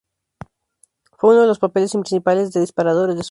[1.11, 3.19] Fue uno de los papeles principales disparadores de su carrera.